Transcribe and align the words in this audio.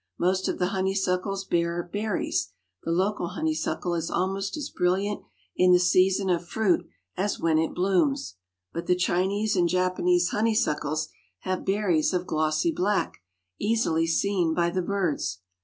Most 0.17 0.47
of 0.47 0.57
the 0.57 0.69
honeysuckles 0.69 1.45
bear 1.45 1.83
berries; 1.93 2.53
the 2.83 2.89
local 2.91 3.27
honeysuckle 3.27 3.93
is 3.93 4.09
almost 4.09 4.57
as 4.57 4.71
brilliant 4.71 5.21
in 5.55 5.73
the 5.73 5.79
season 5.79 6.27
of 6.31 6.47
fruit 6.47 6.87
as 7.15 7.39
when 7.39 7.59
it 7.59 7.75
blooms, 7.75 8.37
but 8.73 8.87
the 8.87 8.95
Chinese 8.95 9.55
and 9.55 9.69
Japanese 9.69 10.29
honeysuckles 10.29 11.09
have 11.41 11.65
berries 11.65 12.13
of 12.15 12.25
glossy 12.25 12.71
black, 12.71 13.17
easily 13.59 14.07
seen 14.07 14.55
by 14.55 14.71
the 14.71 14.81
birds. 14.81 15.41